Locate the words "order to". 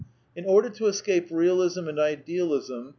0.45-0.87